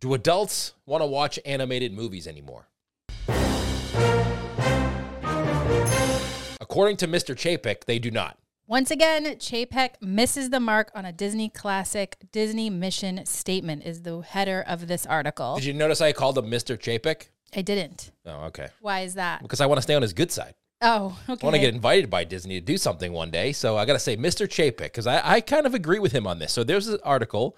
[0.00, 2.68] Do adults want to watch animated movies anymore?
[6.60, 7.34] According to Mr.
[7.34, 8.38] Chapek, they do not.
[8.68, 12.16] Once again, Chapek misses the mark on a Disney classic.
[12.30, 15.56] Disney mission statement is the header of this article.
[15.56, 16.78] Did you notice I called him Mr.
[16.78, 17.30] Chapek?
[17.56, 18.12] I didn't.
[18.24, 18.68] Oh, okay.
[18.80, 19.42] Why is that?
[19.42, 20.54] Because I want to stay on his good side.
[20.80, 21.40] Oh, okay.
[21.42, 23.50] I want to get invited by Disney to do something one day.
[23.50, 24.46] So I got to say, Mr.
[24.46, 26.52] Chapek, because I, I kind of agree with him on this.
[26.52, 27.56] So there's an article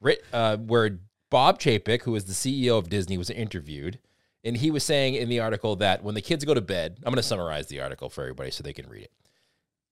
[0.00, 1.00] writ, uh, where
[1.30, 3.98] Bob Chapek, who is the CEO of Disney, was interviewed.
[4.44, 7.12] And he was saying in the article that when the kids go to bed, I'm
[7.12, 9.12] going to summarize the article for everybody so they can read it.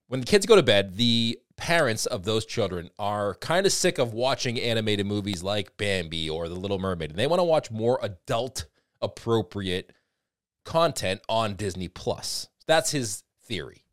[0.08, 3.98] When the kids go to bed, the parents of those children are kind of sick
[3.98, 7.10] of watching animated movies like Bambi or The Little Mermaid.
[7.10, 8.66] And they want to watch more adult
[9.02, 9.92] appropriate
[10.64, 12.48] content on Disney Plus.
[12.66, 13.84] That's his theory.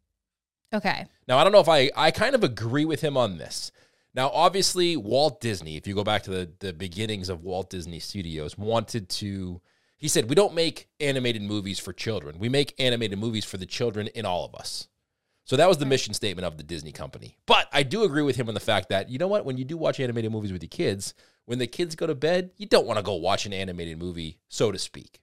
[0.71, 1.05] Okay.
[1.27, 3.71] Now, I don't know if I I kind of agree with him on this.
[4.15, 7.99] Now, obviously, Walt Disney, if you go back to the, the beginnings of Walt Disney
[7.99, 9.61] Studios, wanted to,
[9.97, 12.37] he said, we don't make animated movies for children.
[12.37, 14.87] We make animated movies for the children in all of us.
[15.45, 17.37] So that was the mission statement of the Disney company.
[17.47, 19.65] But I do agree with him on the fact that, you know what, when you
[19.65, 22.85] do watch animated movies with your kids, when the kids go to bed, you don't
[22.85, 25.22] want to go watch an animated movie, so to speak.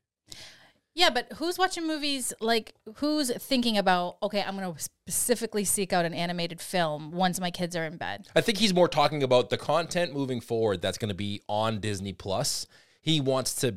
[0.94, 2.32] Yeah, but who's watching movies?
[2.40, 7.40] Like, who's thinking about, okay, I'm going to specifically seek out an animated film once
[7.40, 8.26] my kids are in bed?
[8.34, 11.80] I think he's more talking about the content moving forward that's going to be on
[11.80, 12.66] Disney Plus.
[13.00, 13.76] He wants to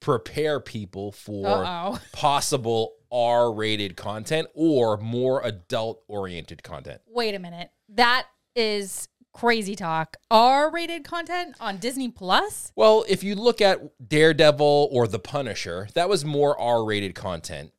[0.00, 1.98] prepare people for Uh-oh.
[2.12, 7.00] possible R-rated content or more adult-oriented content.
[7.06, 7.70] Wait a minute.
[7.90, 10.16] That is crazy talk.
[10.30, 12.72] R rated content on Disney Plus?
[12.74, 17.72] Well, if you look at Daredevil or The Punisher, that was more R-rated content.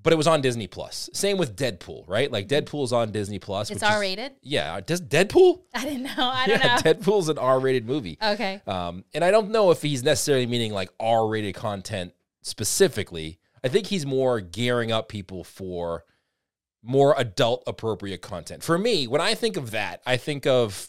[0.00, 1.10] But it was on Disney Plus.
[1.12, 2.30] Same with Deadpool, right?
[2.30, 3.72] Like Deadpool's on Disney Plus.
[3.72, 4.34] It's which R rated?
[4.40, 5.62] Yeah, does Deadpool?
[5.74, 6.12] I didn't know.
[6.18, 6.82] I don't yeah, know.
[6.82, 8.16] Deadpool's an R-rated movie.
[8.22, 8.62] okay.
[8.68, 13.40] Um, and I don't know if he's necessarily meaning like R rated content specifically.
[13.64, 16.04] I think he's more gearing up people for
[16.86, 18.62] more adult appropriate content.
[18.62, 20.88] For me, when I think of that, I think of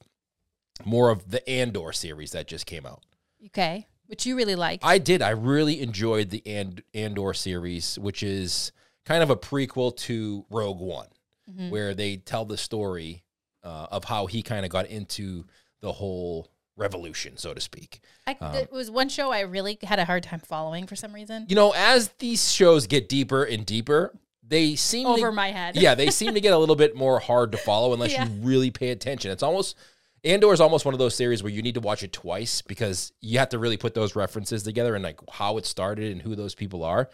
[0.85, 3.03] more of the Andor series that just came out.
[3.47, 3.87] Okay.
[4.05, 4.79] Which you really like.
[4.83, 5.21] I did.
[5.21, 8.71] I really enjoyed the And- Andor series, which is
[9.05, 11.07] kind of a prequel to Rogue One,
[11.49, 11.69] Mm-hmm.
[11.69, 13.23] where they tell the story
[13.63, 15.45] uh, of how he kind of got into
[15.79, 18.01] the whole revolution, so to speak.
[18.27, 21.45] I, it was one show I really had a hard time following for some reason.
[21.47, 24.13] You know, as these shows get deeper and deeper,
[24.47, 25.75] they seem Over to, my head.
[25.75, 28.27] yeah, they seem to get a little bit more hard to follow unless Yeah.
[28.27, 29.31] you really pay attention.
[29.31, 29.75] It's almost
[30.23, 33.11] Andor is almost one of those series where you need to watch it twice because
[33.21, 36.35] you have to really put those references together and like how it started and who
[36.35, 37.09] those people are.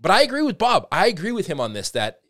[0.00, 0.86] But I agree with Bob.
[0.90, 2.20] I agree with him on this that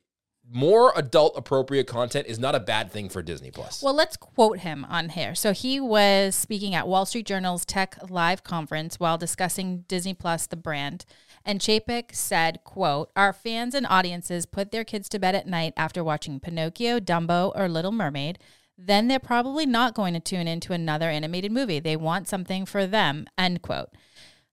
[0.53, 3.83] more adult appropriate content is not a bad thing for Disney Plus.
[3.83, 5.35] Well, let's quote him on here.
[5.35, 10.47] So he was speaking at Wall Street Journal's Tech Live conference while discussing Disney Plus,
[10.47, 11.05] the brand.
[11.45, 15.73] And Chapek said, quote, Our fans and audiences put their kids to bed at night
[15.77, 18.39] after watching Pinocchio, Dumbo, or Little Mermaid.
[18.77, 21.81] Then they're probably not going to tune into another animated movie.
[21.81, 23.91] They want something for them, end quote.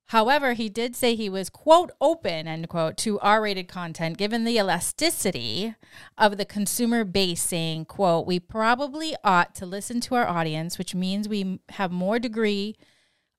[0.08, 4.46] However, he did say he was, quote, open, end quote, to R rated content given
[4.46, 5.76] the elasticity
[6.18, 10.96] of the consumer base, saying, quote, we probably ought to listen to our audience, which
[10.96, 12.78] means we have more degree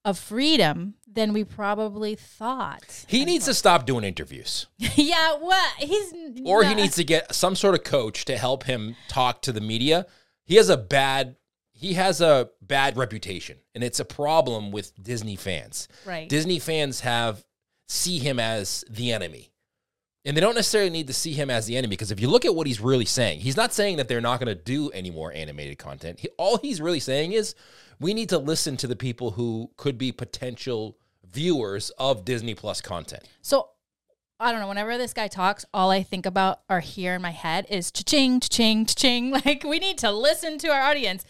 [0.05, 3.05] of freedom than we probably thought.
[3.09, 4.67] he needs to stop doing interviews.
[4.79, 5.73] yeah, what?
[5.79, 6.13] He's.
[6.45, 9.61] or he needs to get some sort of coach to help him talk to the
[9.61, 10.07] media.
[10.45, 11.37] He has a bad
[11.79, 15.87] he has a bad reputation and it's a problem with Disney fans.
[16.05, 16.29] Right.
[16.29, 17.45] Disney fans have
[17.87, 19.53] see him as the enemy.
[20.25, 22.45] And they don't necessarily need to see him as the enemy because if you look
[22.45, 25.11] at what he's really saying, he's not saying that they're not going to do any
[25.11, 26.19] more animated content.
[26.19, 27.55] He, all he's really saying is
[28.01, 30.99] we need to listen to the people who could be potential
[31.31, 33.23] viewers of Disney Plus content.
[33.41, 33.69] So
[34.41, 34.69] I don't know.
[34.69, 38.39] Whenever this guy talks, all I think about or hear in my head is cha-ching,
[38.39, 39.31] cha-ching, cha-ching.
[39.45, 41.25] Like we need to listen to our audience.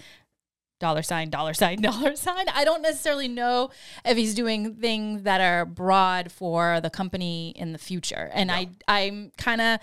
[0.78, 2.46] Dollar sign, dollar sign, dollar sign.
[2.48, 3.70] I don't necessarily know
[4.04, 8.30] if he's doing things that are broad for the company in the future.
[8.32, 9.80] And I I'm kind of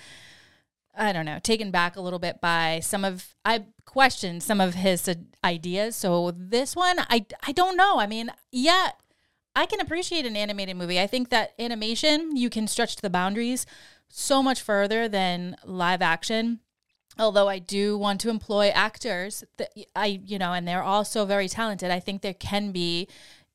[0.98, 4.76] I don't know, taken back a little bit by some of I questioned some of
[4.76, 5.10] his
[5.44, 5.96] ideas.
[5.96, 8.00] So this one, I I don't know.
[8.00, 8.92] I mean, yeah,
[9.56, 11.00] I can appreciate an animated movie.
[11.00, 13.66] I think that animation you can stretch the boundaries
[14.08, 16.60] so much further than live action.
[17.18, 21.48] Although I do want to employ actors that I, you know, and they're also very
[21.48, 21.92] talented.
[21.92, 23.08] I think there can be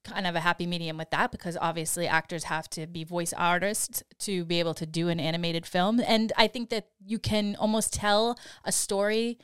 [0.02, 4.02] kind of a happy medium with that because obviously actors have to be voice artists
[4.18, 6.00] to be able to do an animated film.
[6.00, 9.38] And I think that you can almost tell a story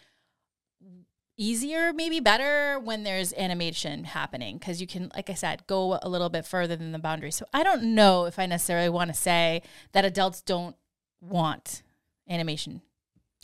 [1.36, 6.08] easier, maybe better when there's animation happening because you can, like I said, go a
[6.08, 7.30] little bit further than the boundary.
[7.30, 9.62] So I don't know if I necessarily want to say
[9.92, 10.76] that adults don't
[11.20, 11.82] want
[12.28, 12.80] animation.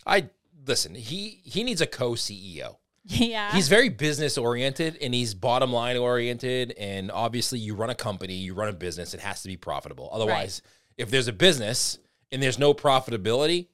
[0.07, 0.31] I
[0.67, 0.94] listen.
[0.94, 2.76] He he needs a co CEO.
[3.05, 3.53] Yeah.
[3.53, 6.73] He's very business oriented and he's bottom line oriented.
[6.79, 10.09] And obviously, you run a company, you run a business, it has to be profitable.
[10.12, 10.62] Otherwise,
[10.97, 11.99] if there's a business
[12.31, 13.67] and there's no profitability,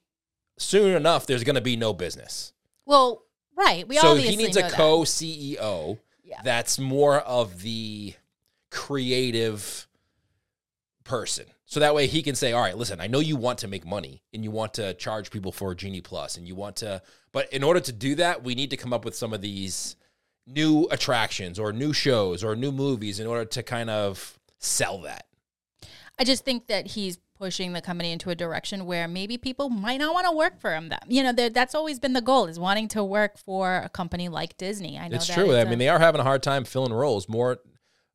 [0.57, 2.53] soon enough, there's going to be no business.
[2.85, 3.23] well,
[3.55, 3.87] right.
[3.87, 6.41] We all so he needs a co CEO Yeah.
[6.43, 8.15] that's more of the
[8.71, 9.87] creative
[11.03, 11.45] person.
[11.69, 13.85] So that way he can say, all right, listen, I know you want to make
[13.85, 16.99] money and you want to charge people for Genie Plus and you want to,
[17.31, 19.95] but in order to do that, we need to come up with some of these
[20.47, 25.27] new attractions or new shows or new movies in order to kind of sell that.
[26.17, 29.97] I just think that he's pushing the company into a direction where maybe people might
[29.97, 30.89] not want to work for him.
[30.89, 34.27] That you know, that's always been the goal is wanting to work for a company
[34.27, 34.97] like Disney.
[34.97, 35.53] I know It's true.
[35.53, 37.59] I a- mean, they are having a hard time filling roles more,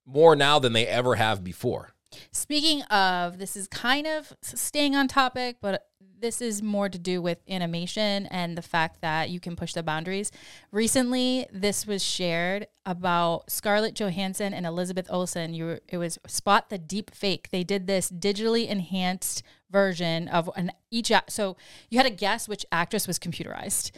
[0.05, 1.94] more now than they ever have before.
[2.33, 5.87] Speaking of, this is kind of staying on topic, but
[6.25, 9.83] this is more to do with animation and the fact that you can push the
[9.83, 10.33] boundaries.
[10.73, 15.53] Recently, this was shared about Scarlett Johansson and Elizabeth Olsen.
[15.53, 17.51] You it was spot the deep fake.
[17.51, 21.13] They did this digitally enhanced version of an each.
[21.29, 21.57] So
[21.91, 23.91] you had to guess which actress was computerized,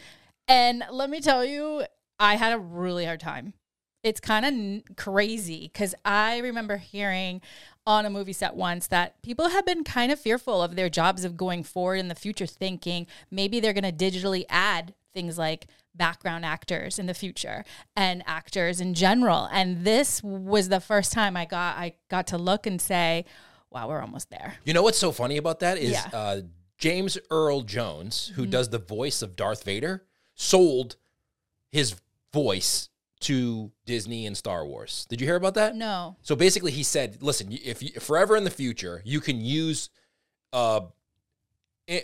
[0.49, 1.85] and let me tell you,
[2.19, 3.53] I had a really hard time
[4.03, 7.41] it's kind of crazy because I remember hearing
[7.87, 11.23] on a movie set once that people have been kind of fearful of their jobs
[11.23, 15.67] of going forward in the future, thinking maybe they're going to digitally add things like
[15.95, 17.63] background actors in the future
[17.95, 19.47] and actors in general.
[19.51, 23.23] And this was the first time I got I got to look and say,
[23.71, 26.03] "Wow, we're almost there." You know what's so funny about that is Yeah.
[26.03, 26.15] Mm-hmm.
[26.15, 26.47] uh,
[26.77, 30.03] James Earl Jones, who does the voice of Darth Vader,
[30.35, 30.97] sold
[31.71, 31.95] his
[32.31, 32.89] voice
[33.21, 35.05] to Disney and Star Wars.
[35.09, 35.75] Did you hear about that?
[35.75, 39.89] No, So basically, he said, "Listen, if you, forever in the future, you can use
[40.53, 40.81] uh,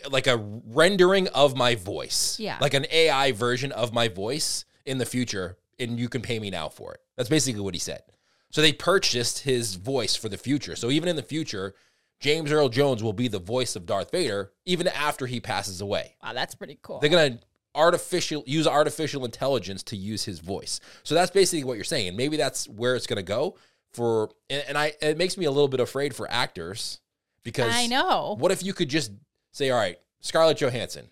[0.10, 2.58] like a rendering of my voice, Yeah.
[2.62, 6.50] like an AI version of my voice in the future, and you can pay me
[6.50, 8.02] now for it." That's basically what he said.
[8.50, 10.76] So they purchased his voice for the future.
[10.76, 11.74] So even in the future,
[12.20, 16.16] James Earl Jones will be the voice of Darth Vader even after he passes away.
[16.24, 17.00] wow, that's pretty cool.
[17.00, 17.40] They're gonna
[17.76, 20.80] artificial use artificial intelligence to use his voice.
[21.04, 22.10] So that's basically what you're saying.
[22.10, 23.56] And maybe that's where it's gonna go
[23.92, 24.30] for.
[24.50, 27.00] And, and I it makes me a little bit afraid for actors
[27.44, 28.36] because I know.
[28.38, 29.12] What if you could just
[29.52, 31.10] say, all right, Scarlett Johansson,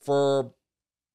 [0.00, 0.52] for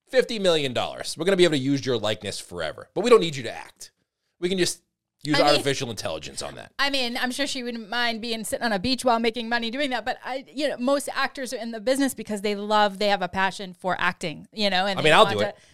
[0.10, 3.22] fifty million dollars, we're gonna be able to use your likeness forever, but we don't
[3.22, 3.92] need you to act.
[4.40, 4.82] We can just
[5.24, 6.72] use I mean- artificial intelligence on that.
[6.80, 9.70] I mean, I'm sure she wouldn't mind being sitting on a beach while making money
[9.72, 10.04] doing that.
[10.06, 13.22] But I, you know, most actors are in the business because they love, they have
[13.22, 14.48] a passion for acting.
[14.54, 15.56] You know, and I mean, I'll do to- it.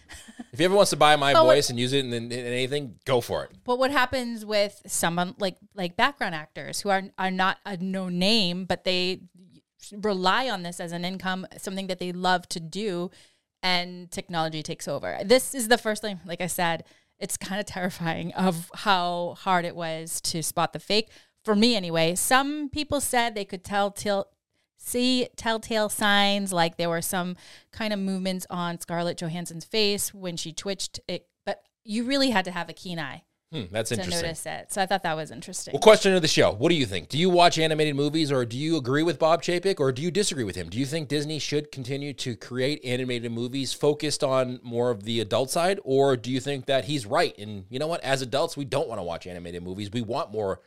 [0.50, 2.32] If he ever wants to buy my But what- voice and use it in, in,
[2.32, 3.50] in anything, go for it.
[3.64, 8.08] But what happens with someone like like background actors who are are not a no
[8.08, 9.20] name, but they
[9.92, 13.10] rely on this as an income, something that they love to do,
[13.62, 15.18] and technology takes over.
[15.24, 16.84] This is the first thing, like I said,
[17.18, 21.10] it's kind of terrifying of how hard it was to spot the fake
[21.44, 22.14] for me anyway.
[22.14, 24.28] Some people said they could tell till
[24.76, 27.36] see telltale signs like there were some
[27.72, 32.44] kind of movements on Scarlett Johansson's face when she twitched it, but you really had
[32.44, 34.22] to have a keen eye Hmm, that's to interesting.
[34.22, 34.72] notice it.
[34.72, 35.72] So I thought that was interesting.
[35.72, 36.52] Well, question of the show.
[36.52, 37.08] What do you think?
[37.08, 40.10] Do you watch animated movies or do you agree with Bob Chapek or do you
[40.10, 40.68] disagree with him?
[40.68, 45.20] Do you think Disney should continue to create animated movies focused on more of the
[45.20, 47.36] adult side or do you think that he's right?
[47.38, 48.04] And you know what?
[48.04, 49.90] As adults, we don't want to watch animated movies.
[49.90, 50.60] We want more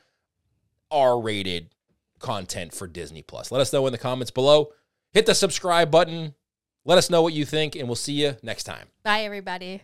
[0.89, 1.69] R-rated
[2.17, 3.51] content for Disney Plus.
[3.51, 4.71] Let us know in the comments below.
[5.13, 6.33] Hit the subscribe button.
[6.83, 8.87] Let us know what you think and we'll see you next time.
[9.03, 9.83] Bye, everybody.